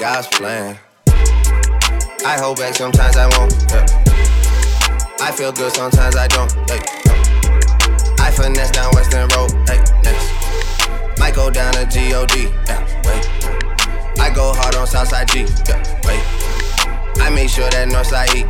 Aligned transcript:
God's 0.00 0.28
plan. 0.28 0.78
I 2.24 2.38
hold 2.40 2.56
back 2.56 2.74
sometimes 2.74 3.18
I 3.18 3.26
won't. 3.36 3.52
Yeah. 3.68 3.84
I 5.20 5.30
feel 5.30 5.52
good 5.52 5.70
sometimes 5.74 6.16
I 6.16 6.26
don't. 6.26 6.50
Hey, 6.70 6.80
I 8.18 8.30
finesse 8.30 8.70
down 8.70 8.90
Western 8.94 9.28
Road. 9.36 9.52
Hey, 9.68 9.76
next. 10.02 11.20
Might 11.20 11.34
go 11.34 11.50
down 11.50 11.74
to 11.74 11.84
God. 11.84 12.32
Yeah, 12.66 12.80
wait. 13.04 13.28
I 14.18 14.32
go 14.34 14.54
hard 14.54 14.74
on 14.76 14.86
Southside 14.86 15.28
G. 15.28 15.40
Yeah, 15.68 15.84
wait. 16.06 16.24
I 17.20 17.28
make 17.28 17.50
sure 17.50 17.68
that 17.68 17.86
Northside 17.88 18.34
E. 18.34 18.44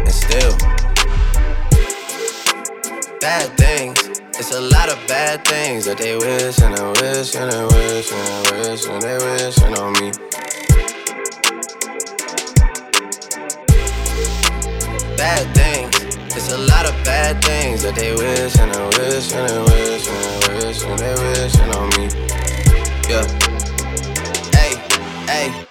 And 0.00 0.10
still, 0.10 0.79
bad 3.20 3.56
things. 3.56 3.98
It's 4.38 4.52
a 4.52 4.60
lot 4.60 4.88
of 4.90 4.98
bad 5.06 5.44
things 5.46 5.84
that 5.84 5.98
they 5.98 6.16
wish 6.16 6.58
and 6.60 6.76
they 6.76 6.86
wish 7.00 7.34
and 7.36 7.52
they 7.52 7.64
wish 7.64 8.12
and 8.12 8.46
they 8.46 8.68
wish 8.68 8.86
and 8.86 9.02
they 9.02 9.16
wishing 9.18 9.74
on 9.78 9.92
me. 10.00 10.10
Bad 15.16 15.44
things. 15.54 15.94
It's 16.34 16.52
a 16.52 16.58
lot 16.58 16.88
of 16.88 16.94
bad 17.04 17.44
things 17.44 17.82
that 17.82 17.94
they 17.94 18.14
wish 18.14 18.56
and 18.58 18.72
they 18.72 18.84
wish 18.98 19.32
and 19.34 19.48
they 19.48 19.60
wish 19.68 20.08
and 20.08 20.42
they 20.42 20.64
wish 20.64 20.84
and 20.84 20.98
they 20.98 21.14
wishing 21.22 21.70
on 21.76 21.88
me. 21.96 22.08
Yeah. 23.10 23.26
Hey, 24.56 24.72
hey. 25.26 25.66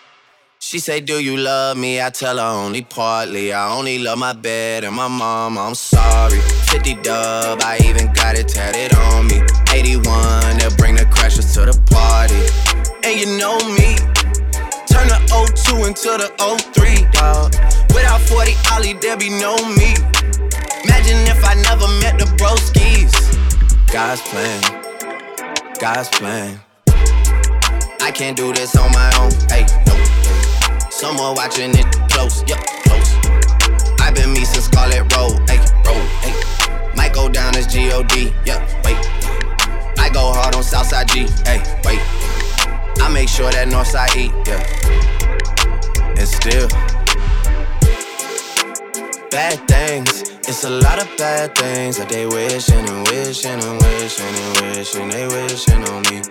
She 0.59 0.77
say, 0.77 0.99
Do 0.99 1.19
you 1.19 1.37
love 1.37 1.77
me? 1.77 1.99
I 1.99 2.11
tell 2.11 2.37
her 2.37 2.65
only 2.65 2.83
partly. 2.83 3.51
I 3.51 3.75
only 3.75 3.97
love 3.97 4.19
my 4.19 4.33
bed 4.33 4.83
and 4.83 4.95
my 4.95 5.07
mom. 5.07 5.57
I'm 5.57 5.73
sorry. 5.73 6.39
50 6.69 6.95
dub, 7.01 7.59
I 7.63 7.79
even 7.85 8.13
got 8.13 8.37
it 8.37 8.47
tatted 8.47 8.95
on 8.95 9.25
me. 9.25 9.41
81, 9.73 10.57
they'll 10.57 10.69
bring 10.77 10.95
the 10.95 11.05
crashers 11.05 11.51
to 11.55 11.65
the 11.65 11.73
party. 11.89 12.37
And 13.03 13.19
you 13.19 13.25
know 13.37 13.57
me, 13.73 13.97
turn 14.85 15.09
the 15.09 15.17
02 15.27 15.85
into 15.89 16.13
the 16.21 16.29
03, 16.37 17.09
dog. 17.09 17.53
Without 17.89 18.21
40 18.21 18.53
Ollie, 18.71 18.93
there 18.93 19.17
be 19.17 19.29
no 19.29 19.57
me. 19.73 19.97
Imagine 20.85 21.25
if 21.25 21.43
I 21.43 21.55
never 21.65 21.89
met 22.05 22.19
the 22.21 22.29
broskies. 22.37 23.11
God's 23.91 24.21
plan, 24.29 24.61
God's 25.79 26.09
plan. 26.09 26.59
I 27.99 28.11
can't 28.11 28.37
do 28.37 28.53
this 28.53 28.75
on 28.75 28.91
my 28.91 29.11
own. 29.17 29.31
Hey, 29.49 29.65
no. 29.87 29.97
Someone 30.91 31.33
watching 31.33 31.71
it 31.73 31.85
close, 32.09 32.43
yeah, 32.47 32.61
been 34.19 34.33
me 34.33 34.43
since 34.45 34.65
Scarlet 34.65 35.03
Road, 35.15 35.39
hey, 35.49 35.59
road, 35.85 36.05
hey. 36.23 36.33
Might 36.95 37.13
go 37.13 37.29
down 37.29 37.55
as 37.55 37.67
G-O-D, 37.67 38.33
yeah, 38.45 38.59
wait. 38.83 38.97
I 39.97 40.09
go 40.11 40.33
hard 40.33 40.55
on 40.55 40.63
Southside 40.63 41.07
G, 41.07 41.27
hey, 41.45 41.61
wait. 41.85 42.01
I 43.01 43.09
make 43.13 43.29
sure 43.29 43.51
that 43.51 43.67
Northside 43.67 44.15
E, 44.15 44.31
yeah. 44.47 44.61
And 46.19 46.27
still, 46.27 46.67
bad 49.31 49.57
things. 49.67 50.23
It's 50.49 50.63
a 50.63 50.69
lot 50.69 50.99
of 51.01 51.07
bad 51.17 51.55
things 51.55 51.97
that 51.97 52.09
they 52.09 52.25
wishing 52.25 52.89
and 52.89 53.07
wishing 53.07 53.51
and 53.51 53.81
wishing 53.81 54.25
and 54.25 54.75
wishing 54.75 55.09
they 55.09 55.27
wishing 55.27 55.83
on 55.89 56.01
me. 56.09 56.21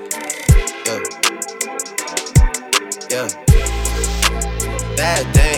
Yeah. 3.10 3.28
Yeah 3.28 3.48
bad 4.98 5.24
things. 5.32 5.57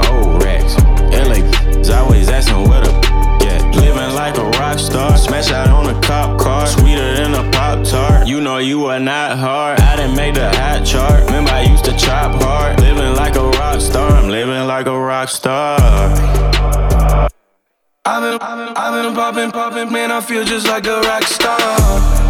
always 1.91 2.29
asking 2.29 2.67
where 2.69 2.81
the 2.81 2.91
yeah. 3.43 3.59
Living 3.79 4.13
like 4.15 4.37
a 4.37 4.43
rock 4.59 4.79
star, 4.79 5.17
smash 5.17 5.51
out 5.51 5.69
on 5.69 5.95
a 5.95 6.01
cop 6.01 6.39
car, 6.39 6.67
sweeter 6.67 7.15
than 7.15 7.33
a 7.33 7.49
pop 7.51 7.83
tart. 7.83 8.27
You 8.27 8.41
know 8.41 8.57
you 8.57 8.85
are 8.85 8.99
not 8.99 9.37
hard. 9.37 9.79
I 9.79 9.95
didn't 9.95 10.15
make 10.15 10.35
the 10.35 10.49
hot 10.49 10.85
chart. 10.85 11.25
Remember 11.25 11.51
I 11.51 11.63
used 11.63 11.85
to 11.85 11.95
chop 11.97 12.41
hard. 12.41 12.79
Living 12.79 13.15
like 13.15 13.35
a 13.35 13.49
rock 13.49 13.81
star, 13.81 14.09
I'm 14.11 14.29
living 14.29 14.67
like 14.67 14.87
a 14.87 14.97
rock 14.97 15.29
star. 15.29 15.79
I've 18.03 18.21
been, 18.23 18.39
I've 18.41 18.57
been, 18.67 18.77
I've 18.77 19.03
been 19.03 19.13
popping, 19.13 19.51
popping, 19.51 19.91
man. 19.91 20.11
I 20.11 20.21
feel 20.21 20.43
just 20.43 20.67
like 20.67 20.87
a 20.87 21.01
rock 21.01 21.23
star. 21.23 22.20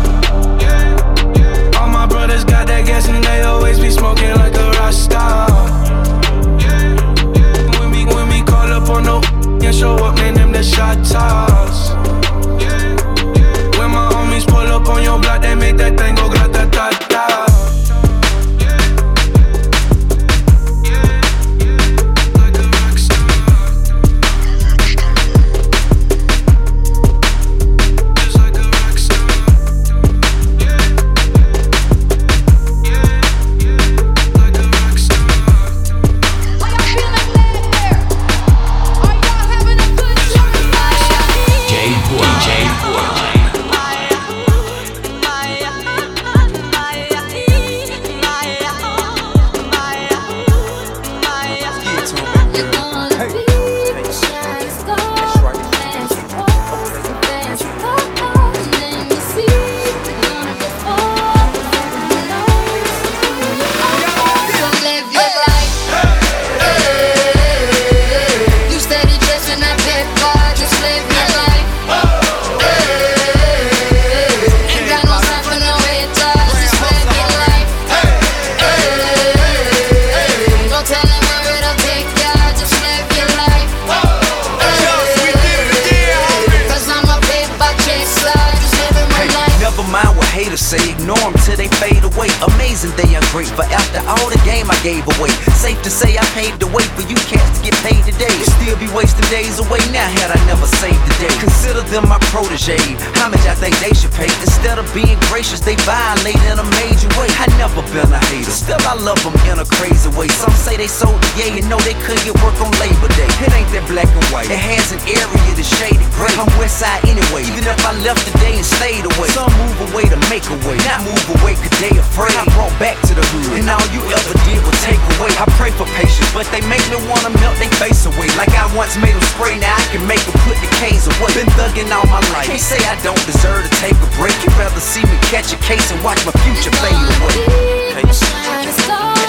Say 110.62 110.78
they 110.78 110.86
sold 110.86 111.18
the 111.18 111.32
yay 111.42 111.58
and 111.58 111.66
know 111.66 111.82
they 111.82 111.98
couldn't 112.06 112.22
get 112.22 112.38
work 112.46 112.54
on 112.62 112.70
Labor 112.78 113.10
Day. 113.18 113.26
It 113.42 113.50
ain't 113.58 113.66
that 113.74 113.82
black 113.90 114.06
and 114.06 114.26
white. 114.30 114.46
It 114.46 114.62
has 114.62 114.94
an 114.94 115.02
area 115.10 115.52
that's 115.58 115.66
shaded 115.66 116.06
gray. 116.14 116.30
I'm 116.38 116.46
West 116.62 116.78
Side 116.78 117.02
anyway, 117.10 117.50
even 117.50 117.66
if 117.66 117.82
I 117.82 117.98
left 118.06 118.22
today 118.30 118.62
and 118.62 118.66
stayed 118.66 119.02
away. 119.02 119.34
Some 119.34 119.50
move 119.58 119.90
away 119.90 120.06
to 120.14 120.22
make 120.30 120.46
a 120.54 120.58
way, 120.70 120.78
not 120.86 121.02
move 121.02 121.26
away 121.42 121.58
cause 121.58 121.74
they 121.82 121.90
afraid. 121.98 122.38
I 122.38 122.46
brought 122.54 122.74
back 122.78 123.02
to 123.10 123.14
the 123.18 123.26
hood, 123.34 123.58
and 123.58 123.66
all 123.74 123.82
you 123.90 124.06
ever 124.06 124.34
did 124.46 124.62
was 124.62 124.78
take 124.86 125.02
away. 125.18 125.34
I 125.42 125.50
pray 125.58 125.74
for 125.74 125.90
patience, 125.98 126.30
but 126.30 126.46
they 126.54 126.62
make 126.70 126.86
me 126.94 127.02
wanna 127.10 127.34
melt 127.42 127.58
their 127.58 127.74
face 127.82 128.06
away. 128.06 128.30
Like 128.38 128.54
I 128.54 128.70
once 128.78 128.94
made 129.02 129.18
them 129.18 129.26
spray, 129.34 129.58
now 129.58 129.74
I 129.74 129.86
can 129.90 130.06
make 130.06 130.22
them 130.30 130.38
put 130.46 130.62
the 130.62 130.70
canes 130.78 131.10
away. 131.10 131.34
Been 131.34 131.50
thugging 131.58 131.90
all 131.90 132.06
my 132.06 132.22
life, 132.38 132.46
can't 132.46 132.62
say 132.62 132.78
I 132.86 132.94
don't 133.02 133.22
deserve 133.26 133.66
to 133.66 133.72
take 133.82 133.98
a 133.98 134.10
break. 134.22 134.38
You'd 134.46 134.54
rather 134.62 134.78
see 134.78 135.02
me 135.10 135.18
catch 135.34 135.50
a 135.58 135.60
case 135.66 135.90
and 135.90 135.98
watch 136.06 136.22
my 136.22 136.36
future 136.46 136.74
fade 136.78 136.94
away. 136.94 137.98
Hey, 137.98 139.21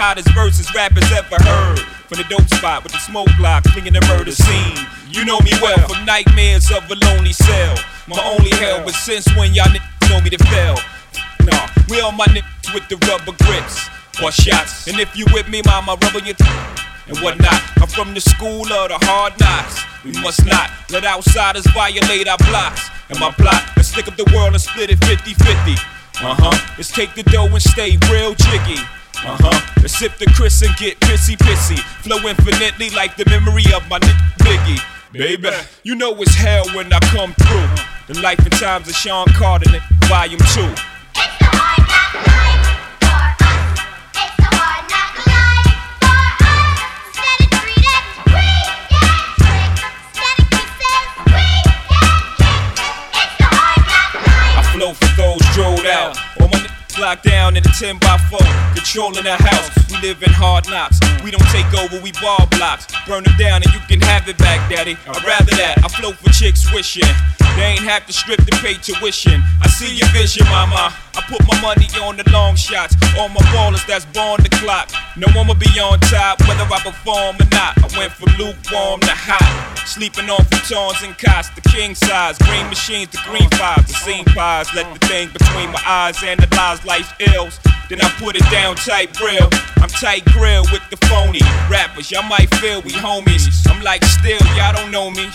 hottest 0.00 0.32
verses 0.32 0.64
rappers 0.74 1.04
ever 1.12 1.36
heard. 1.44 1.78
From 2.08 2.16
the 2.16 2.26
dope 2.32 2.48
spot 2.48 2.82
with 2.82 2.92
the 2.92 2.98
smoke 3.04 3.28
block, 3.36 3.68
flinging 3.68 3.92
the 3.92 4.00
murder 4.08 4.32
scene. 4.32 4.80
You 5.12 5.28
know 5.28 5.38
me 5.44 5.52
well 5.60 5.76
from 5.86 6.06
nightmares 6.08 6.72
of 6.72 6.88
a 6.88 6.96
lonely 7.04 7.36
cell. 7.36 7.76
My 8.08 8.16
only 8.32 8.48
hell, 8.56 8.80
but 8.82 8.94
since 8.94 9.28
when 9.36 9.52
y'all 9.52 9.68
niggas 9.68 10.08
know 10.08 10.20
me 10.24 10.30
to 10.30 10.40
fail? 10.48 10.80
Nah, 11.44 11.68
we 11.92 12.00
all 12.00 12.12
my 12.12 12.24
niggas 12.32 12.72
with 12.72 12.88
the 12.88 12.96
rubber 13.12 13.36
grips 13.44 13.92
or 14.24 14.32
shots. 14.32 14.88
And 14.88 14.98
if 14.98 15.12
you 15.14 15.26
with 15.36 15.52
me, 15.52 15.60
mama, 15.68 16.00
rubber 16.00 16.24
your 16.24 16.34
t- 16.34 16.48
and 17.06 17.18
whatnot. 17.20 17.60
I'm 17.76 17.88
from 17.92 18.14
the 18.14 18.24
school 18.24 18.64
of 18.72 18.88
the 18.88 18.98
hard 19.04 19.38
knocks. 19.38 19.84
We 20.02 20.16
must 20.24 20.46
not 20.46 20.72
let 20.88 21.04
outsiders 21.04 21.66
violate 21.76 22.26
our 22.26 22.40
blocks. 22.48 22.88
And 23.10 23.20
my 23.20 23.30
plot 23.32 23.76
is 23.76 23.92
stick 23.92 24.08
up 24.08 24.16
the 24.16 24.24
world 24.32 24.56
and 24.56 24.62
split 24.62 24.88
it 24.88 25.04
50 25.04 25.34
50. 25.34 25.76
Uh 26.24 26.36
huh. 26.40 26.74
Let's 26.78 26.90
take 26.90 27.14
the 27.14 27.22
dough 27.22 27.52
and 27.52 27.60
stay 27.60 27.98
real 28.08 28.32
jiggy. 28.34 28.80
Uh 29.22 29.36
huh. 29.38 29.60
Let's 29.82 29.98
sip 29.98 30.16
the 30.16 30.24
Chris 30.34 30.62
and 30.62 30.74
get 30.76 30.98
pissy 31.00 31.36
pissy. 31.36 31.78
Flow 32.02 32.16
infinitely 32.26 32.88
like 32.90 33.16
the 33.16 33.28
memory 33.28 33.64
of 33.74 33.86
my 33.88 33.98
nigga 33.98 34.16
Biggie. 34.40 34.80
Baby, 35.12 35.50
you 35.82 35.94
know 35.94 36.14
it's 36.22 36.34
hell 36.34 36.64
when 36.74 36.90
I 36.90 37.00
come 37.00 37.34
through. 37.34 38.14
The 38.14 38.20
life 38.22 38.38
and 38.38 38.52
times 38.52 38.88
of 38.88 38.94
Sean 38.94 39.26
Carter, 39.36 39.70
volume 40.08 40.40
2. 40.40 40.46
I 54.56 54.72
flow 54.72 54.94
for 54.94 55.16
those 55.16 55.40
drilled 55.54 55.86
out. 55.86 56.29
Locked 57.00 57.24
down 57.24 57.56
in 57.56 57.62
a 57.66 57.72
10 57.80 57.96
by 57.96 58.18
4, 58.28 58.38
controlling 58.74 59.24
the 59.24 59.34
house. 59.34 59.89
Live 60.02 60.22
in 60.22 60.32
hard 60.32 60.64
knocks. 60.70 60.96
We 61.22 61.30
don't 61.30 61.44
take 61.52 61.68
over, 61.76 62.00
we 62.00 62.12
ball 62.24 62.48
blocks. 62.56 62.88
Burn 63.06 63.22
them 63.22 63.36
down 63.36 63.60
and 63.60 63.68
you 63.68 63.80
can 63.84 64.00
have 64.00 64.26
it 64.28 64.38
back, 64.38 64.56
daddy. 64.72 64.96
I'd 65.04 65.24
rather 65.28 65.52
that. 65.60 65.84
I 65.84 65.88
flow 65.88 66.12
for 66.12 66.32
chicks 66.32 66.64
wishing. 66.72 67.04
They 67.56 67.76
ain't 67.76 67.84
have 67.84 68.06
to 68.06 68.12
strip 68.12 68.40
to 68.48 68.52
pay 68.64 68.80
tuition. 68.80 69.44
I 69.60 69.68
see 69.68 69.92
your 69.92 70.08
vision, 70.08 70.48
mama. 70.48 70.96
I 71.12 71.20
put 71.28 71.44
my 71.44 71.60
money 71.60 71.84
on 72.00 72.16
the 72.16 72.24
long 72.32 72.56
shots. 72.56 72.96
All 73.18 73.28
my 73.28 73.44
ballers 73.52 73.84
that's 73.86 74.06
born 74.16 74.40
the 74.40 74.48
clock. 74.48 74.88
No 75.20 75.28
one 75.36 75.46
will 75.46 75.60
be 75.60 75.68
on 75.76 76.00
top, 76.08 76.40
whether 76.48 76.64
I 76.64 76.80
perform 76.80 77.36
or 77.36 77.48
not. 77.52 77.76
I 77.76 77.88
went 77.98 78.12
from 78.16 78.32
lukewarm 78.40 79.00
to 79.04 79.12
hot. 79.12 79.76
Sleeping 79.84 80.30
on 80.30 80.40
futons 80.48 81.04
and 81.04 81.12
cots, 81.18 81.50
the 81.50 81.60
king 81.68 81.94
size. 81.94 82.38
Green 82.38 82.66
machines, 82.72 83.10
the 83.12 83.20
green 83.28 83.50
fives, 83.60 83.92
the 83.92 84.00
scene 84.00 84.24
pies. 84.32 84.72
Let 84.72 84.88
the 84.96 85.06
thing 85.06 85.28
between 85.28 85.68
my 85.76 85.82
eyes 85.84 86.22
analyze 86.24 86.84
life's 86.86 87.12
ills. 87.20 87.60
Then 87.90 88.00
I 88.00 88.08
put 88.22 88.36
it 88.36 88.48
down 88.50 88.76
tight 88.76 89.18
real. 89.20 89.50
I'm 89.82 89.88
tight 89.88 90.24
grill 90.26 90.62
with 90.70 90.82
the 90.90 90.96
phony 91.08 91.40
rappers. 91.68 92.10
Y'all 92.12 92.22
might 92.22 92.48
feel 92.56 92.80
we 92.82 92.92
homies. 92.92 93.50
I'm 93.68 93.82
like 93.82 94.04
still, 94.04 94.38
y'all 94.54 94.72
don't 94.72 94.92
know 94.92 95.10
me. 95.10 95.28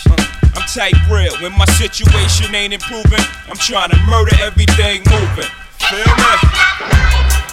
I'm 0.56 0.66
tight 0.72 0.96
real. 1.10 1.36
When 1.42 1.52
my 1.52 1.66
situation 1.66 2.54
ain't 2.54 2.72
improving, 2.72 3.24
I'm 3.48 3.58
trying 3.58 3.90
to 3.90 3.98
murder 4.08 4.34
everything 4.40 5.04
moving. 5.04 5.50
Feel 5.78 6.16
me? 6.16 7.45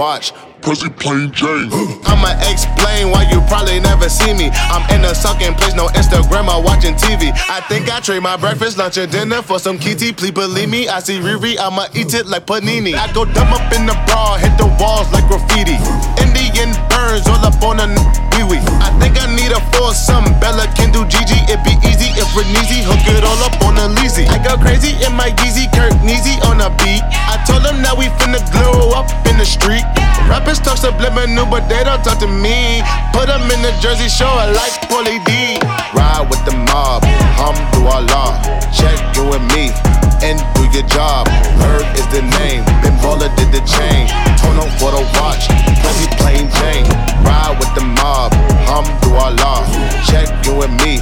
Watch. 0.00 0.32
Prezi 0.62 0.88
plain 0.96 1.30
Jane. 1.32 1.68
I'ma 2.10 2.32
explain 2.48 3.12
why 3.12 3.28
you 3.30 3.40
probably 3.52 3.80
never 3.80 4.08
see 4.08 4.32
me. 4.32 4.48
I'm 4.72 4.84
in 4.94 5.04
a 5.04 5.14
sucking 5.14 5.54
place, 5.54 5.74
no 5.74 5.88
Instagram 5.88 6.48
or 6.48 6.64
watching 6.64 6.94
TV. 6.94 7.32
I 7.48 7.60
think 7.68 7.92
I 7.92 8.00
trade 8.00 8.22
my 8.22 8.36
breakfast, 8.36 8.78
lunch, 8.78 8.96
and 8.96 9.12
dinner 9.12 9.42
for 9.42 9.58
some 9.58 9.78
kitty. 9.78 10.12
Please 10.12 10.32
believe 10.32 10.70
me, 10.70 10.88
I 10.88 11.00
see 11.00 11.18
Riri, 11.20 11.58
I'ma 11.58 11.86
eat 11.94 12.14
it 12.14 12.26
like 12.26 12.46
panini. 12.46 12.94
I 12.94 13.12
go 13.12 13.24
dumb 13.26 13.52
up 13.52 13.72
in 13.72 13.84
the 13.84 13.96
bra, 14.06 14.36
hit 14.36 14.56
the 14.56 14.68
walls 14.80 15.12
like 15.12 15.28
graffiti. 15.28 15.76
Indian 16.16 16.72
burns 16.88 17.28
all 17.28 17.44
up 17.44 17.62
on 17.62 17.80
a 17.80 18.29
wee. 18.42 18.62
I 18.80 18.90
think 19.00 19.20
I 19.20 19.26
need 19.34 19.52
a 19.52 19.60
foursome. 19.74 20.26
Bella 20.40 20.66
can 20.76 20.92
do 20.92 21.04
Gigi, 21.06 21.38
it 21.50 21.60
be 21.64 21.74
easy 21.86 22.10
if 22.16 22.28
Reneezy 22.36 22.84
hook 22.84 23.02
it 23.08 23.24
all 23.24 23.40
up 23.44 23.56
on 23.64 23.76
a 23.78 23.86
Leezy. 24.00 24.28
I 24.28 24.38
go 24.42 24.56
crazy 24.56 24.96
in 25.04 25.12
my 25.14 25.30
Yeezy, 25.42 25.70
Kirk 25.72 25.94
Neezy 26.04 26.40
on 26.46 26.60
a 26.60 26.70
beat. 26.82 27.02
I 27.28 27.40
told 27.46 27.64
them 27.64 27.82
that 27.82 27.96
we 27.96 28.06
finna 28.20 28.40
glow 28.52 28.92
up 28.96 29.10
in 29.26 29.36
the 29.36 29.46
street. 29.46 29.84
Rappers 30.28 30.60
talk 30.60 30.78
subliminal, 30.78 31.46
but 31.46 31.68
they 31.68 31.82
don't 31.82 32.02
talk 32.04 32.18
to 32.20 32.28
me. 32.28 32.82
Put 33.12 33.26
them 33.26 33.42
in 33.50 33.60
the 33.62 33.74
jersey, 33.82 34.08
show 34.08 34.30
it 34.44 34.54
like 34.54 34.74
Paulie 34.86 35.20
D. 35.26 35.58
Ride 35.96 36.26
with 36.30 36.42
the 36.46 36.54
mob, 36.70 37.02
Hamdulillah. 37.36 38.38
Check 38.70 38.98
you 39.16 39.32
and 39.34 39.46
me 39.54 39.74
and 40.22 40.38
your 40.72 40.86
job. 40.86 41.28
Herb 41.60 41.86
is 41.96 42.06
the 42.08 42.22
name, 42.38 42.64
Ben 42.82 42.94
Baller 43.02 43.30
did 43.36 43.50
the 43.52 43.62
chain. 43.66 44.06
Torn 44.38 44.58
on 44.58 44.70
for 44.78 44.90
the 44.92 45.02
watch, 45.18 45.48
Prezi 45.82 46.06
plain 46.18 46.46
Jane. 46.58 46.86
Ride 47.24 47.56
with 47.58 47.72
the 47.74 47.84
mob, 47.84 48.32
Hamdulillah. 48.68 49.66
Check 50.06 50.28
you 50.46 50.62
and 50.62 50.74
me 50.82 51.00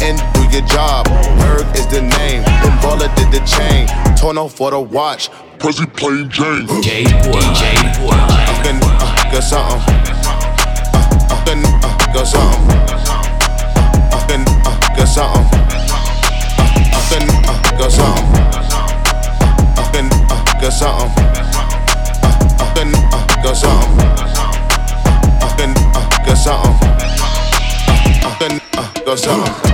and 0.00 0.16
do 0.34 0.42
your 0.50 0.66
job. 0.66 1.06
Herb 1.42 1.66
is 1.76 1.86
the 1.88 2.02
name, 2.02 2.42
Ben 2.62 2.76
Baller 2.82 3.10
did 3.16 3.30
the 3.32 3.44
chain. 3.46 3.86
Torn 4.16 4.38
on 4.38 4.48
for 4.48 4.70
the 4.70 4.80
watch, 4.80 5.30
Prezi 5.58 5.86
plain 5.96 6.30
Jane. 6.30 6.66
J 6.82 7.04
DJ 7.04 7.76
Portland. 7.98 8.30
Fucking, 8.48 8.80
uh, 8.82 9.32
got 9.32 9.42
something. 9.42 10.49
Uh, 29.26 29.69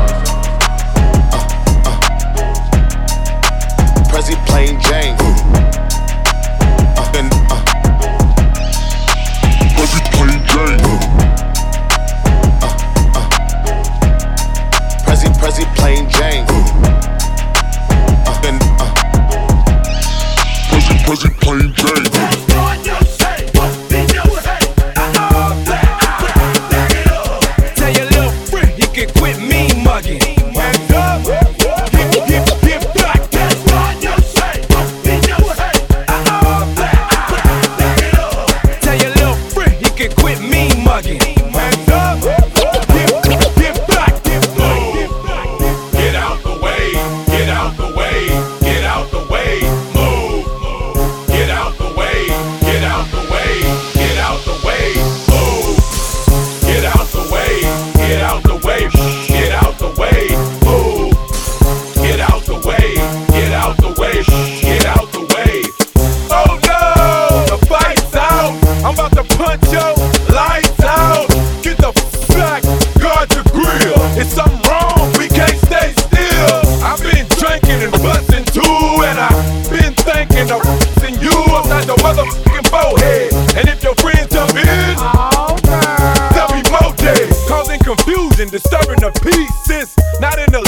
not 90.20 90.38
in 90.38 90.54
illusion, 90.54 90.65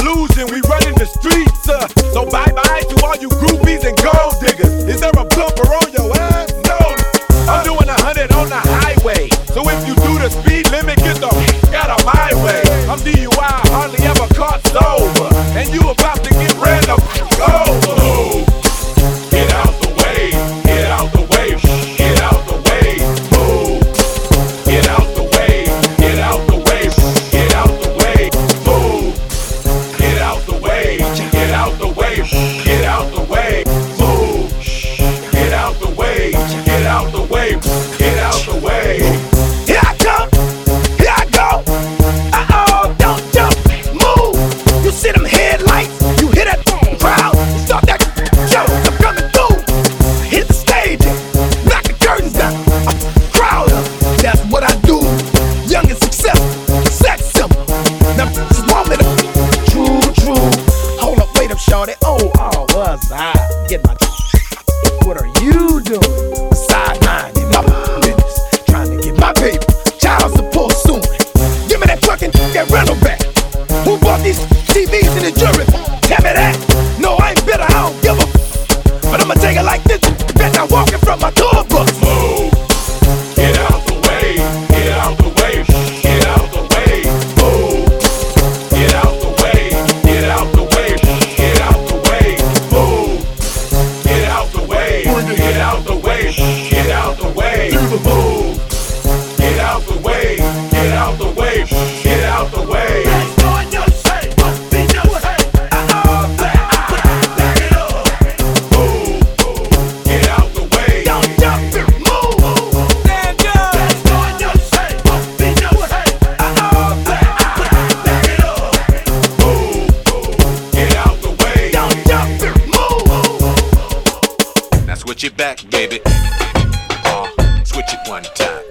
back, 125.38 125.70
baby. 125.70 126.00
Uh, 126.04 127.28
switch 127.62 127.86
it 127.92 128.08
one 128.08 128.24
time. 128.34 128.64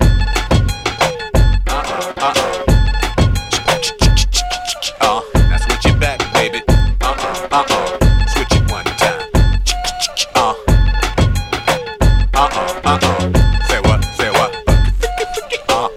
Uh-uh, 1.66 2.14
uh-uh. 2.18 2.66
Uh, 5.00 5.22
now 5.34 5.58
switch 5.60 5.86
it 5.86 5.98
back, 5.98 6.20
baby. 6.34 6.62
Uh-uh, 6.68 7.48
uh-uh. 7.54 8.28
Switch 8.28 8.52
it 8.52 8.70
one 8.70 8.84
time. 8.84 9.30
Uh, 10.36 10.54
uh-uh, 12.36 12.82
uh-uh. 12.84 13.68
Say 13.70 13.80
what, 13.80 14.04
say 14.18 14.30
what? 14.30 14.52
Uh, 15.70 15.88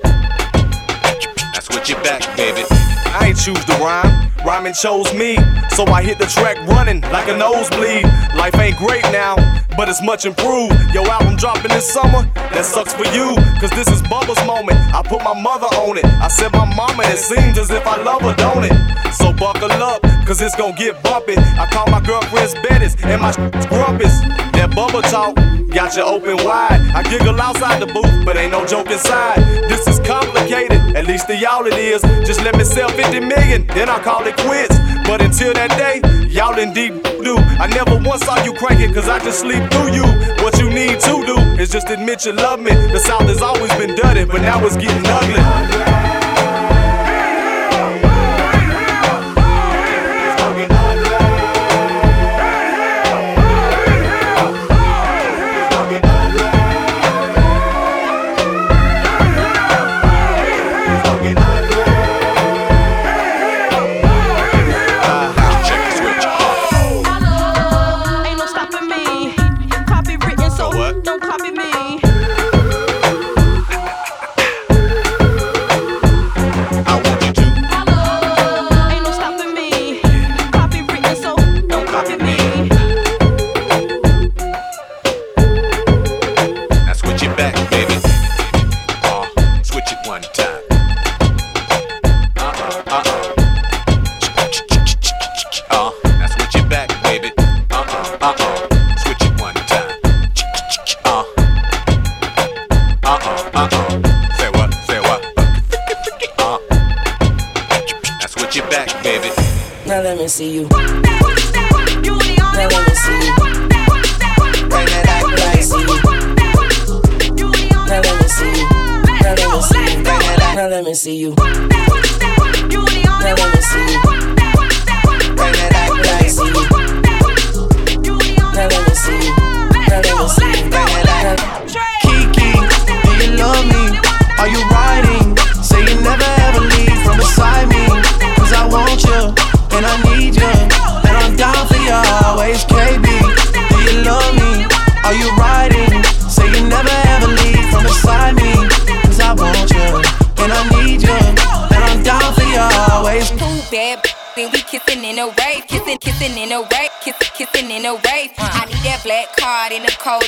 now 1.53 1.61
switch 1.61 1.91
it 1.91 2.01
back, 2.05 2.23
baby. 2.37 2.63
I 2.71 3.27
ain't 3.27 3.37
choose 3.37 3.65
the 3.65 3.77
rhyme. 3.83 4.31
Rhyming 4.47 4.75
chose 4.75 5.13
me, 5.15 5.37
so 5.71 5.85
I 5.87 6.03
hit 6.05 6.19
the 6.19 6.27
track 6.27 6.57
running 6.69 7.01
like 7.11 7.27
a 7.29 7.37
nosebleed. 7.37 8.05
Life 8.37 8.55
ain't 8.55 8.79
great 8.79 9.03
now, 9.11 9.35
but 9.81 9.89
it's 9.89 10.03
much 10.03 10.27
improved. 10.27 10.77
Yo, 10.93 11.01
album 11.09 11.37
dropping 11.37 11.71
this 11.71 11.89
summer, 11.89 12.29
that 12.53 12.67
sucks 12.67 12.93
for 12.93 13.09
you, 13.17 13.33
cause 13.57 13.71
this 13.71 13.89
is 13.89 14.03
Bubba's 14.13 14.37
moment. 14.45 14.77
I 14.93 15.01
put 15.01 15.25
my 15.25 15.33
mother 15.33 15.73
on 15.81 15.97
it, 15.97 16.05
I 16.05 16.29
said 16.29 16.53
my 16.53 16.69
mama, 16.77 17.03
it 17.09 17.17
seems 17.17 17.57
as 17.57 17.71
if 17.71 17.87
I 17.87 17.97
love 18.03 18.21
her, 18.21 18.35
don't 18.37 18.69
it? 18.69 18.77
So 19.17 19.33
buckle 19.33 19.73
up, 19.73 20.03
cause 20.29 20.43
it's 20.43 20.55
gonna 20.55 20.77
get 20.77 21.03
bumpy. 21.03 21.33
I 21.57 21.65
call 21.73 21.87
my 21.87 22.05
girlfriend's 22.05 22.53
Bettis, 22.61 22.95
and 23.05 23.23
my 23.23 23.33
grumpus. 23.73 24.21
That 24.53 24.69
Bubba 24.77 25.01
talk 25.09 25.41
got 25.73 25.97
you 25.97 26.03
open 26.03 26.45
wide. 26.45 26.77
I 26.93 27.03
giggle 27.03 27.41
outside 27.41 27.81
the 27.81 27.87
booth, 27.89 28.13
but 28.27 28.37
ain't 28.37 28.53
no 28.53 28.67
joke 28.67 28.91
inside. 28.91 29.41
This 29.65 29.89
is 29.89 29.99
complicated, 30.01 30.77
at 30.95 31.07
least 31.07 31.27
to 31.29 31.35
y'all 31.35 31.65
it 31.65 31.73
is. 31.73 32.03
Just 32.29 32.45
let 32.45 32.55
me 32.55 32.65
sell 32.65 32.91
50 32.91 33.21
million, 33.21 33.67
then 33.69 33.89
I'll 33.89 34.05
call 34.05 34.27
it 34.27 34.37
quits. 34.45 34.77
But 35.09 35.23
until 35.23 35.55
that 35.55 35.73
day, 35.81 36.05
y'all 36.29 36.59
in 36.59 36.75
deep 36.75 37.10
do. 37.31 37.43
I 37.63 37.67
never 37.69 37.97
once 38.09 38.25
saw 38.25 38.43
you 38.45 38.53
cranking, 38.53 38.93
cause 38.93 39.09
I 39.09 39.19
just 39.21 39.41
sleep 39.41 39.63
through 39.71 39.93
you. 39.93 40.07
What 40.43 40.59
you 40.59 40.69
need 40.71 41.01
to 41.01 41.15
do 41.27 41.37
is 41.61 41.71
just 41.71 41.89
admit 41.91 42.25
you 42.25 42.33
love 42.33 42.61
me. 42.61 42.73
The 42.73 42.99
South 42.99 43.29
has 43.29 43.43
always 43.43 43.73
been 43.75 43.95
dirty, 43.95 44.25
but 44.25 44.43
now 44.43 44.65
it's 44.65 44.77
getting 44.77 45.05
ugly. 45.07 46.10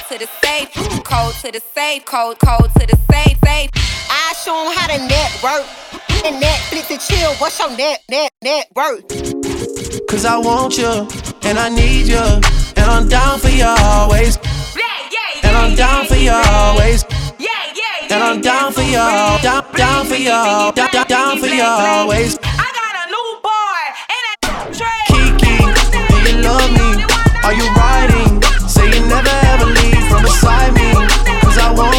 To 0.09 0.19
the 0.19 0.29
safe, 0.43 0.69
cold 1.05 1.35
to 1.43 1.53
the 1.53 1.61
safe, 1.75 2.05
cold, 2.05 2.37
cold 2.45 2.71
to 2.79 2.87
the 2.87 2.99
safe, 3.11 3.37
safe. 3.45 3.71
I 4.11 4.35
show 4.45 4.67
'em 4.67 4.77
how 4.77 4.87
to 4.89 4.99
network. 4.99 5.67
And 6.25 6.43
Netflix 6.43 6.91
and 6.91 7.01
chill. 7.01 7.33
What's 7.35 7.59
your 7.59 7.71
net, 7.77 8.03
net, 8.09 8.33
net 8.43 8.69
worth? 8.75 9.09
Cause 10.09 10.25
I 10.25 10.37
want 10.39 10.79
you, 10.79 11.09
and 11.43 11.59
I 11.59 11.69
need 11.69 12.07
you. 12.07 12.25
And 12.77 12.87
I'm 12.91 13.09
down 13.09 13.39
for 13.41 13.49
you 13.49 13.67
always. 13.67 14.39
And 15.43 15.57
I'm 15.57 15.75
down 15.75 16.07
for 16.07 16.17
you 16.17 16.33
always. 16.33 17.05
And 18.11 18.23
I'm 18.23 18.41
down 18.41 18.73
for 18.73 18.83
you, 18.83 18.93
down, 19.43 19.65
down 19.75 20.07
for 20.07 20.17
you, 20.17 20.29
down, 20.29 20.91
down, 20.93 21.07
down 21.07 21.39
for 21.39 21.47
you 21.47 21.63
always. 21.65 22.39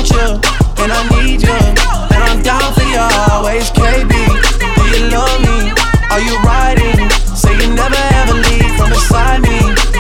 Want 0.04 0.12
you, 0.12 0.84
and 0.84 0.92
I 0.92 1.24
need 1.24 1.42
you. 1.42 1.54
And 2.14 2.24
I'm 2.24 2.42
down 2.42 2.74
for 2.74 2.84
you 2.84 3.00
always, 3.32 3.70
KB. 3.72 4.10
Do 4.10 4.84
you 4.92 5.10
love 5.10 5.40
me? 5.42 5.72
Are 6.12 6.20
you 6.20 6.38
riding? 6.44 7.10
Say 7.36 7.54
you 7.54 7.74
never 7.74 7.96
ever 8.20 8.34
leave 8.34 8.76
from 8.76 8.90
beside 8.90 9.42
me. 9.42 9.60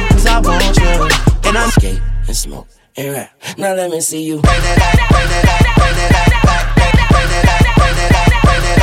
Cause 0.09 0.25
I 0.25 0.39
want 0.39 0.77
you, 0.77 1.07
and 1.49 1.57
I'm 1.57 1.69
skate 1.71 2.01
and 2.27 2.35
smoke 2.35 2.67
and 2.97 3.13
rap. 3.13 3.31
Now 3.57 3.73
let 3.73 3.91
me 3.91 4.01
see 4.01 4.23
you. 4.23 4.41
Bring 4.41 4.61
bring 4.61 4.75
bring. 4.75 4.97
Bring 5.09 5.27
bring 5.27 5.47
bring. 5.83 6.33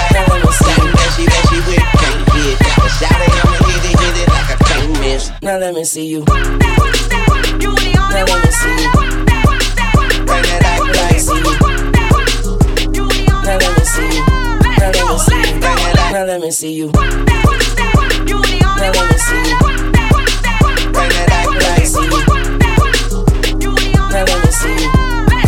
Now 0.00 0.24
let 0.24 0.44
me 0.44 0.52
see 0.52 0.74
you. 0.80 0.90
That 0.96 1.10
she, 1.16 1.24
that 1.26 1.42
she 1.50 1.58
with 1.68 1.84
can't 2.00 2.20
hit. 2.32 2.58
Got 2.60 2.78
a 2.80 2.88
shot 2.88 3.20
at 3.20 3.30
him 3.36 3.52
and 3.52 3.64
hit 3.66 3.84
it, 3.84 3.94
hit 4.00 4.16
it 4.22 4.28
like 4.28 4.48
I 4.50 4.56
can't 4.64 4.92
miss. 5.00 5.30
Now 5.42 5.58
let 5.58 5.74
me 5.74 5.84
see 5.84 6.06
you. 6.06 6.20
You 7.60 7.72
Now 7.92 8.24
let 8.24 8.44
me 8.44 8.50
see 8.50 8.76
you. 8.82 9.49
Now 16.12 16.24
let 16.24 16.40
me 16.40 16.50
see 16.50 16.72
you. 16.74 16.90
Now 16.92 17.02
let 17.02 17.18
me 17.18 17.18
see 17.24 17.40
you. 17.68 17.72
Now 17.72 17.72
let 18.90 19.04
me 19.10 19.18
see 19.18 19.42
you. 19.50 19.60
Now 24.00 24.24
let 24.24 24.38
me 24.40 24.50
see 24.50 24.70
you. 24.70 24.90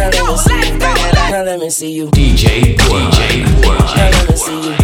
Now 0.02 0.18
let 0.20 0.28
me 0.30 0.36
see 0.40 0.52
you. 0.60 0.72
Now 1.30 1.42
let 1.42 1.58
me 1.60 1.70
see 1.70 1.92
you. 1.92 2.06
DJ 2.08 2.76
DJ 2.76 3.44
Now 3.62 4.10
let 4.10 4.28
me 4.28 4.36
see 4.36 4.60
you. 4.68 4.81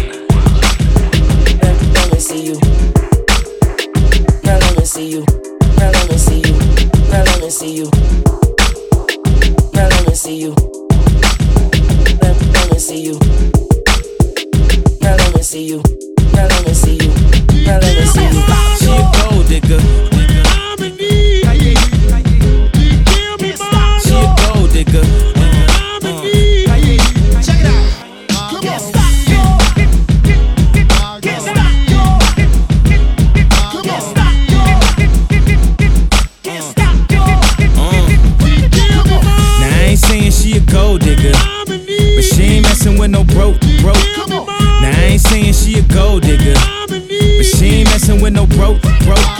broke, 48.59 48.81
broke. 49.05 49.38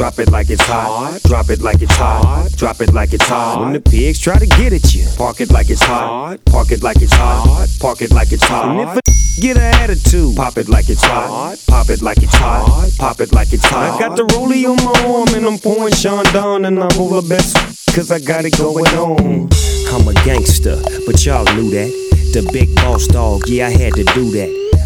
Drop 0.00 0.18
it 0.18 0.30
like 0.30 0.48
it's 0.48 0.62
hot. 0.62 1.20
Drop 1.24 1.50
it 1.50 1.60
like 1.60 1.82
it's 1.82 1.94
hot. 1.94 2.48
Drop 2.56 2.80
it 2.80 2.94
like 2.94 3.12
it's 3.12 3.26
hot. 3.26 3.60
When 3.60 3.74
the 3.74 3.82
pigs 3.82 4.18
try 4.18 4.38
to 4.38 4.46
get 4.46 4.72
at 4.72 4.94
you, 4.94 5.06
park 5.18 5.42
it 5.42 5.52
like 5.52 5.68
it's 5.68 5.82
hot. 5.82 6.38
Park 6.46 6.70
it 6.72 6.82
like 6.82 7.02
it's 7.02 7.12
hot. 7.12 7.68
Park 7.80 8.00
it 8.00 8.10
like 8.10 8.32
it's 8.32 8.42
hot. 8.42 8.70
And 8.70 8.80
if 8.80 8.96
a 8.96 9.00
get 9.42 9.58
an 9.58 9.74
attitude, 9.74 10.36
pop 10.36 10.56
it 10.56 10.70
like 10.70 10.88
it's 10.88 11.02
hot. 11.02 11.58
Pop 11.68 11.90
it 11.90 12.00
like 12.00 12.16
it's 12.22 12.34
hot. 12.34 12.90
Pop 12.96 13.20
it 13.20 13.34
like 13.34 13.52
it's 13.52 13.66
hot. 13.66 14.00
I 14.00 14.08
got 14.08 14.16
the 14.16 14.22
rollie 14.22 14.64
on 14.64 14.76
my 14.82 15.04
arm 15.04 15.28
and 15.36 15.44
I'm 15.44 15.58
pouring 15.58 15.92
Sean 15.92 16.24
down 16.32 16.64
and 16.64 16.80
I 16.80 16.88
roll 16.96 17.20
the 17.20 17.28
best 17.28 17.54
cause 17.94 18.10
I 18.10 18.20
got 18.20 18.46
it 18.46 18.56
going 18.56 18.86
on. 18.96 19.50
I'm 19.92 20.08
a 20.08 20.14
gangster, 20.24 20.80
but 21.04 21.26
y'all 21.26 21.44
knew 21.54 21.68
that. 21.72 21.90
The 22.32 22.48
big 22.54 22.74
boss 22.76 23.06
dog, 23.06 23.42
yeah, 23.48 23.66
I 23.66 23.70
had 23.70 23.92
to 23.94 24.04
do 24.04 24.30
that. 24.30 24.69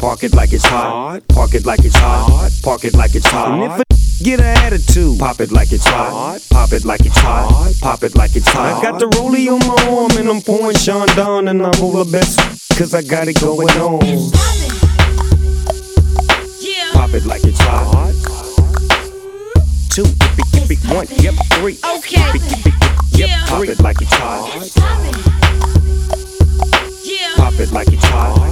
park 0.00 0.24
it 0.24 0.34
like 0.34 0.52
it's 0.52 0.64
hot. 0.64 1.20
Park 1.28 1.54
it 1.54 1.66
like 1.66 1.84
it's 1.84 1.96
hot. 1.96 2.50
Park 2.62 2.84
it 2.84 2.94
like 2.94 3.14
it's 3.14 3.26
hot. 3.26 3.52
And 3.52 3.64
if 3.64 3.80
a 3.80 4.24
get 4.24 4.40
an 4.40 4.46
attitude, 4.46 5.18
pop 5.18 5.40
it 5.40 5.50
like 5.50 5.72
it's 5.72 5.86
hot. 5.86 6.40
Pop 6.50 6.72
it 6.72 6.84
like 6.84 7.04
it's 7.04 7.18
hot. 7.18 7.72
Pop 7.80 8.02
it 8.02 8.14
like 8.14 8.36
it's 8.36 8.48
hot. 8.48 8.78
I 8.78 8.82
got 8.82 8.98
the 9.00 9.06
rollie 9.06 9.48
on 9.48 9.58
my 9.66 9.98
arm 9.98 10.10
and 10.18 10.28
I'm 10.28 10.40
pouring 10.40 10.76
Sean 10.76 11.06
down 11.08 11.48
and 11.48 11.62
I 11.62 11.70
roll 11.80 12.04
the 12.04 12.10
best 12.10 12.38
cause 12.78 12.94
I 12.94 13.02
got 13.02 13.28
it 13.28 13.40
going 13.40 13.68
on. 13.70 14.00
Pop 16.92 17.10
it 17.14 17.26
like 17.26 17.44
it's 17.44 17.60
hot. 17.60 18.12
Two, 19.90 20.04
yippee, 20.04 20.44
yippee, 20.52 20.94
one, 20.94 21.06
yep, 21.20 21.34
three. 21.54 21.78
Okay. 21.96 22.16
Yippee, 22.16 22.38
yippee, 22.38 23.18
yep, 23.18 23.48
pop 23.48 23.64
it 23.64 23.80
like 23.80 24.00
it's 24.00 24.14
hot. 24.14 24.48
Pop 27.36 27.60
it 27.60 27.72
like 27.72 27.88
it's 27.88 28.04
hot. 28.04 28.51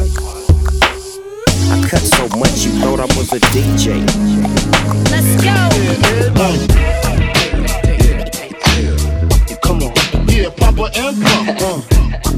I 1.91 1.95
cut 1.95 2.03
so 2.03 2.29
much 2.39 2.65
you 2.65 2.71
thought 2.79 3.01
I 3.01 3.05
was 3.17 3.33
a 3.33 3.41
DJ. 3.51 3.99
Let's 5.11 5.35
go. 5.43 5.71
Come 9.61 9.83
on. 9.83 10.29
Yeah, 10.29 10.51
Papa 10.51 10.91
and 10.95 11.21
Pump. 11.59 12.30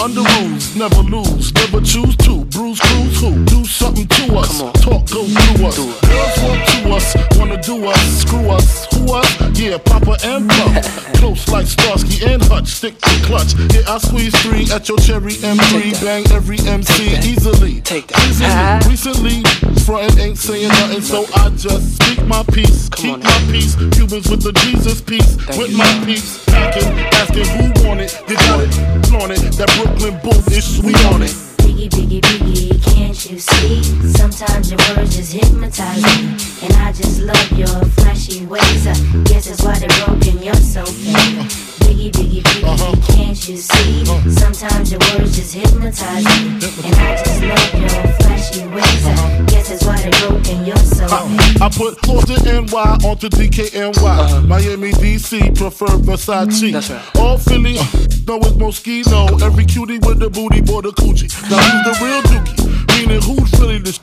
under 0.00 0.22
rules, 0.40 0.74
never 0.76 1.02
lose, 1.02 1.52
never 1.52 1.80
choose 1.80 2.16
to. 2.16 2.44
Bruise, 2.46 2.80
cruise, 2.80 3.20
who? 3.20 3.44
Do 3.44 3.64
something 3.64 4.06
to 4.08 4.36
us. 4.36 4.58
Talk, 4.80 5.04
go 5.10 5.24
through 5.24 5.66
us. 5.66 5.76
Girls 5.76 6.38
want 6.42 6.68
to 6.68 6.90
us, 6.90 7.38
wanna 7.38 7.62
do 7.62 7.86
us, 7.86 8.20
screw 8.22 8.48
us, 8.48 8.86
who 8.94 9.12
us? 9.12 9.58
Yeah, 9.58 9.76
Papa 9.76 10.16
and 10.24 10.48
Pump. 10.48 10.84
Close 11.20 11.46
like 11.48 11.66
Starsky 11.66 12.24
and 12.24 12.42
Hutch, 12.42 12.68
stick 12.68 12.98
to 12.98 13.10
clutch. 13.26 13.52
Yeah, 13.90 13.96
I 13.96 13.98
squeeze 13.98 14.42
three 14.42 14.70
at 14.70 14.88
your 14.88 14.98
cherry 14.98 15.34
M3, 15.42 16.04
bang 16.04 16.24
every 16.30 16.58
MC 16.60 17.10
easily. 17.26 17.80
Take 17.80 18.06
that. 18.06 18.86
Recently, 18.86 19.42
frontin' 19.82 20.16
ain't 20.20 20.38
saying 20.38 20.68
nothing, 20.68 21.00
so 21.00 21.26
I 21.34 21.50
just 21.56 21.96
speak 21.98 22.24
my 22.24 22.44
peace, 22.52 22.88
keep 22.90 23.18
my 23.18 23.38
peace. 23.50 23.74
Cubans 23.74 24.30
with 24.30 24.42
the 24.42 24.52
Jesus 24.62 25.00
peace, 25.00 25.34
with 25.58 25.76
my 25.76 25.90
peace. 26.04 26.44
Packing, 26.44 26.86
asking 27.18 27.46
who 27.46 27.88
want 27.88 28.00
it, 28.00 28.14
they 28.28 28.36
got 28.36 28.60
it, 28.62 28.70
flaunt 29.06 29.32
it. 29.32 29.42
That 29.58 29.66
Brooklyn 29.74 30.20
booth 30.22 30.46
is 30.56 30.78
sweet 30.78 31.04
on 31.06 31.22
it. 31.22 31.34
Biggie, 31.58 31.90
biggie, 31.90 32.20
biggie, 32.20 32.94
can't 32.94 33.18
you 33.28 33.40
see? 33.40 33.82
Sometimes 34.06 34.70
your 34.70 34.78
words 34.94 35.16
just 35.16 35.32
hypnotize 35.32 36.02
me. 36.14 36.38
And 36.62 36.72
I 36.74 36.92
just 36.92 37.18
love 37.22 37.52
your 37.58 37.84
flashy 37.98 38.46
ways. 38.46 38.86
I 38.86 38.94
guess 39.24 39.48
that's 39.48 39.64
why 39.64 39.80
they're 39.80 40.06
broken, 40.06 40.40
you're 40.40 40.54
so 40.54 40.84
fake. 40.84 41.79
Biggie, 41.90 42.12
biggie, 42.12 42.40
biggie, 42.40 42.62
uh-huh. 42.62 43.12
can't 43.12 43.48
you 43.48 43.56
see? 43.56 44.02
Uh-huh. 44.02 44.30
Sometimes 44.30 44.92
your 44.92 45.00
words 45.10 45.34
just 45.34 45.54
hypnotize 45.54 46.24
me. 46.24 46.54
And 46.86 46.94
I 46.94 47.16
just 47.16 47.42
love 47.42 47.80
your 47.80 48.12
flashy 48.14 48.66
ways. 48.68 49.06
Uh-huh. 49.06 49.42
I 49.42 49.46
guess 49.46 49.68
that's 49.70 49.84
why 49.84 49.96
they're 50.00 50.28
broken, 50.28 50.64
you're 50.64 50.76
so 50.76 51.08
fake. 51.08 51.60
I 51.60 51.68
put 51.68 51.98
Florida 52.06 52.62
NY 52.62 53.08
onto 53.08 53.28
DKNY. 53.28 54.46
Miami, 54.46 54.92
DC, 54.92 55.58
prefer 55.58 55.86
Versace. 55.98 56.46
Mm-hmm. 56.46 56.72
That's 56.74 56.90
right. 56.90 57.16
All 57.16 57.36
Philly, 57.38 57.76
uh, 57.76 57.84
know 58.24 58.38
it's 58.38 58.54
Moschino. 58.54 59.42
Every 59.42 59.64
cutie 59.64 59.98
with 59.98 60.20
the 60.20 60.30
booty, 60.30 60.60
boy, 60.60 60.82
the 60.82 60.90
coochie. 60.92 61.26
Now 61.50 61.58
who's 61.58 61.98
the 61.98 62.04
real 62.04 62.22
dookie? 62.22 62.79
Meaning 63.00 63.22
who's 63.22 63.50
really 63.58 63.78
the 63.78 63.98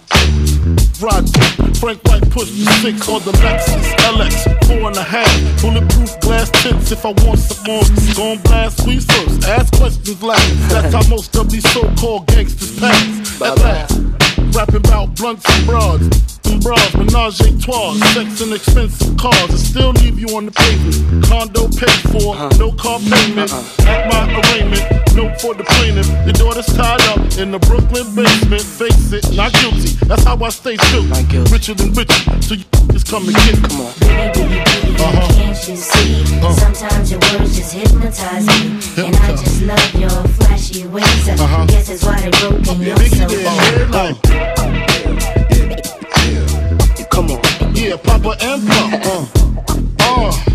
Rod 1.00 1.30
Frank 1.78 2.04
White 2.06 2.28
push 2.32 2.50
the 2.50 2.66
six 2.82 3.08
on 3.08 3.22
the 3.22 3.32
Lexus 3.46 3.94
LX, 4.10 4.66
four 4.66 4.88
and 4.88 4.98
a 4.98 5.04
half. 5.04 5.62
Bulletproof 5.62 6.20
glass 6.20 6.50
tips 6.64 6.92
if 6.92 7.06
I 7.06 7.14
want 7.22 7.38
some 7.38 7.64
more. 7.68 7.84
Gon' 8.16 8.42
blast 8.42 8.82
squeeze 8.82 9.06
first, 9.06 9.48
ask 9.48 9.72
questions 9.76 10.24
last. 10.24 10.70
That's 10.70 10.96
how 10.96 11.08
most 11.10 11.36
of 11.36 11.52
these 11.52 11.70
so-called 11.74 12.26
gangsters 12.26 12.80
pass. 12.80 13.40
At 13.40 13.60
last, 13.60 14.00
rapping 14.56 14.78
about 14.78 15.14
blunts 15.14 15.46
and 15.48 15.68
broads. 15.68 16.37
And 16.50 16.64
bras, 16.64 16.96
menage 16.96 17.42
a 17.42 17.52
trois, 17.60 17.94
sex 18.14 18.42
and 18.42 18.54
expensive 18.54 19.18
cars, 19.18 19.50
and 19.50 19.60
still 19.60 19.92
leave 19.92 20.20
you 20.20 20.36
on 20.36 20.46
the 20.46 20.52
pavement. 20.52 21.26
Condo 21.26 21.68
paid 21.68 22.02
for, 22.12 22.36
uh-huh. 22.36 22.50
no 22.58 22.72
car 22.72 23.00
payment. 23.00 23.52
Uh-huh. 23.52 23.92
At 23.92 24.08
my 24.08 24.24
arraignment, 24.40 24.84
note 25.16 25.40
for 25.42 25.54
the 25.54 25.64
plaintiff. 25.64 26.08
Your 26.26 26.34
daughter's 26.34 26.68
tied 26.68 27.02
up 27.12 27.20
in 27.38 27.52
the 27.52 27.60
Brooklyn 27.60 28.08
basement. 28.16 28.62
Face 28.62 29.12
it, 29.12 29.36
not 29.36 29.52
guilty. 29.54 29.96
That's 30.06 30.24
how 30.24 30.38
I 30.42 30.50
stay 30.50 30.78
still. 30.78 31.04
Richer 31.52 31.74
than 31.74 31.92
richer, 31.94 32.42
so 32.42 32.54
you 32.56 32.64
just 32.92 33.08
come 33.08 33.28
and 33.28 33.36
get. 33.36 33.60
Come 33.68 33.82
on. 33.82 33.92
Uh-huh. 34.98 35.34
Can't 35.34 35.68
you 35.68 35.76
see? 35.76 36.24
Uh-huh. 36.40 36.54
Sometimes 36.54 37.12
your 37.12 37.20
words 37.32 37.58
just 37.58 37.74
hypnotize 37.74 38.48
me. 38.48 38.80
And 39.04 39.16
I 39.18 39.32
just 39.32 39.62
love 39.64 39.96
your 39.96 40.24
flashy 40.40 40.88
ways. 40.88 41.30
I 41.30 41.66
guess 41.68 41.88
that's 41.88 42.04
why 42.06 42.22
they're 42.22 42.32
broken, 42.32 42.82
you're 42.82 42.98
so 42.98 43.28
fake. 43.28 44.22
Come 44.56 44.87
Yeah, 47.88 47.96
Papa 47.96 48.36
and 48.42 48.70
uh, 48.70 49.00
uh, 49.02 50.32
uh, 50.34 50.47